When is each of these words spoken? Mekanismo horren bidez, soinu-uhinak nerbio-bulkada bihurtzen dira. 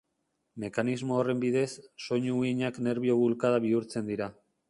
Mekanismo 0.61 1.17
horren 1.17 1.43
bidez, 1.43 1.67
soinu-uhinak 2.07 2.81
nerbio-bulkada 2.87 3.63
bihurtzen 3.69 4.13
dira. 4.13 4.33